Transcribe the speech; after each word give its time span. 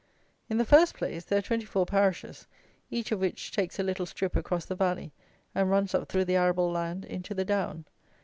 In 0.49 0.57
the 0.57 0.65
first 0.65 0.95
place, 0.95 1.25
there 1.25 1.37
are 1.37 1.41
twenty 1.43 1.63
four 1.65 1.85
parishes, 1.85 2.47
each 2.89 3.11
of 3.11 3.19
which 3.19 3.51
takes 3.51 3.77
a 3.77 3.83
little 3.83 4.07
strip 4.07 4.35
across 4.35 4.65
the 4.65 4.73
valley, 4.73 5.11
and 5.53 5.69
runs 5.69 5.93
up 5.93 6.09
through 6.09 6.25
the 6.25 6.37
arable 6.37 6.71
land 6.71 7.05
into 7.05 7.35
the 7.35 7.45
down. 7.45 7.85